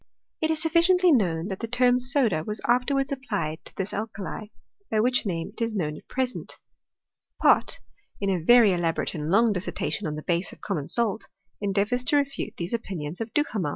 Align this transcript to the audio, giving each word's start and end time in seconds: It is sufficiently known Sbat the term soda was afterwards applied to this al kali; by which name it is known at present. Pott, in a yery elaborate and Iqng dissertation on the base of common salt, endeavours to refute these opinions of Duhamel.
It 0.41 0.49
is 0.49 0.59
sufficiently 0.59 1.11
known 1.11 1.45
Sbat 1.47 1.59
the 1.59 1.67
term 1.67 1.99
soda 1.99 2.43
was 2.43 2.59
afterwards 2.67 3.11
applied 3.11 3.63
to 3.65 3.75
this 3.75 3.93
al 3.93 4.07
kali; 4.07 4.51
by 4.89 4.99
which 4.99 5.27
name 5.27 5.49
it 5.53 5.61
is 5.61 5.75
known 5.75 5.95
at 5.95 6.07
present. 6.07 6.57
Pott, 7.39 7.77
in 8.19 8.31
a 8.31 8.39
yery 8.43 8.75
elaborate 8.75 9.13
and 9.13 9.25
Iqng 9.31 9.53
dissertation 9.53 10.07
on 10.07 10.15
the 10.15 10.23
base 10.23 10.51
of 10.51 10.59
common 10.59 10.87
salt, 10.87 11.27
endeavours 11.61 12.03
to 12.05 12.17
refute 12.17 12.55
these 12.57 12.73
opinions 12.73 13.21
of 13.21 13.31
Duhamel. 13.35 13.69